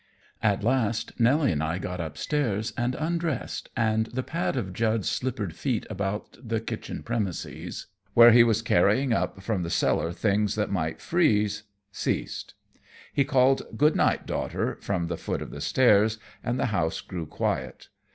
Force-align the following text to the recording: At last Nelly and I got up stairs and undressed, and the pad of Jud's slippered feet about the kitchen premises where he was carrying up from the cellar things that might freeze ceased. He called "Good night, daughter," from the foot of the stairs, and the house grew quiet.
At 0.41 0.63
last 0.63 1.19
Nelly 1.19 1.51
and 1.51 1.61
I 1.61 1.77
got 1.77 2.01
up 2.01 2.17
stairs 2.17 2.73
and 2.75 2.95
undressed, 2.95 3.69
and 3.77 4.07
the 4.07 4.23
pad 4.23 4.57
of 4.57 4.73
Jud's 4.73 5.07
slippered 5.07 5.53
feet 5.55 5.85
about 5.91 6.37
the 6.43 6.59
kitchen 6.59 7.03
premises 7.03 7.85
where 8.15 8.31
he 8.31 8.43
was 8.43 8.63
carrying 8.63 9.13
up 9.13 9.43
from 9.43 9.61
the 9.61 9.69
cellar 9.69 10.11
things 10.11 10.55
that 10.55 10.71
might 10.71 11.01
freeze 11.01 11.65
ceased. 11.91 12.55
He 13.13 13.23
called 13.23 13.77
"Good 13.77 13.95
night, 13.95 14.25
daughter," 14.25 14.75
from 14.81 15.05
the 15.05 15.17
foot 15.17 15.39
of 15.43 15.51
the 15.51 15.61
stairs, 15.61 16.17
and 16.43 16.59
the 16.59 16.73
house 16.73 16.99
grew 17.01 17.27
quiet. 17.27 17.89